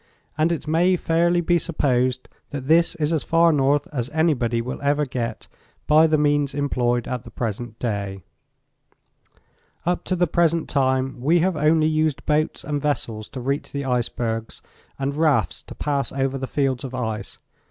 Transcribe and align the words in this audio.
And 0.35 0.51
it 0.51 0.67
may 0.67 0.95
fairly 0.95 1.41
be 1.41 1.59
supposed 1.59 2.27
that 2.49 2.67
this 2.67 2.95
is 2.95 3.13
as 3.13 3.23
far 3.23 3.53
north 3.53 3.87
as 3.93 4.09
anybody 4.09 4.59
will 4.59 4.81
ever 4.81 5.05
get 5.05 5.47
by 5.85 6.07
the 6.07 6.17
means 6.17 6.55
employed 6.55 7.07
at 7.07 7.23
the 7.23 7.29
present 7.29 7.77
day. 7.77 8.23
Up 9.85 10.03
to 10.05 10.15
the 10.15 10.25
present 10.25 10.67
time 10.67 11.19
we 11.21 11.37
have 11.41 11.55
only 11.55 11.85
used 11.85 12.25
boats 12.25 12.63
and 12.63 12.81
vessels 12.81 13.29
to 13.29 13.39
reach 13.39 13.71
the 13.71 13.85
icebergs, 13.85 14.63
and 14.97 15.13
rafts 15.13 15.61
to 15.61 15.75
pass 15.75 16.11
over 16.11 16.35
the 16.35 16.47
fields 16.47 16.83
of 16.83 16.95
ice. 16.95 17.37